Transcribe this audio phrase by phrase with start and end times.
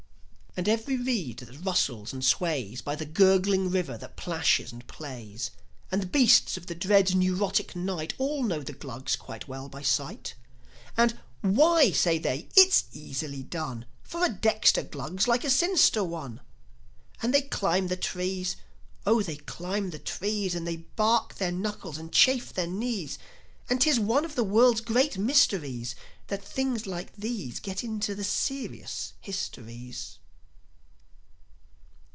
[0.57, 5.51] And every reed that rustles and sways By the gurgling river that plashes and plays,
[5.89, 9.81] And the beasts of the dread, neurotic night All know the Glugs quite well by
[9.81, 10.33] sight.
[10.97, 16.03] And, "Why," say they; "It is easily done; For a dexter Glug's like a sinister
[16.03, 16.41] one!"
[17.21, 18.57] And they climb the trees.
[19.05, 20.53] Oh, they climb the trees!
[20.53, 23.17] And they bark their knuckles, and chafe their knees;
[23.69, 25.95] And 'tis one of the world's great mysteries
[26.27, 30.17] That things like these Get into the serious histories.